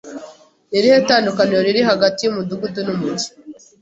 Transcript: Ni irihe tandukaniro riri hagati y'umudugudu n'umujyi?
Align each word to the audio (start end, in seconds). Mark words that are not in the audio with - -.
Ni 0.69 0.75
irihe 0.77 0.97
tandukaniro 1.07 1.61
riri 1.67 1.81
hagati 1.91 2.19
y'umudugudu 2.21 2.79
n'umujyi? 2.83 3.29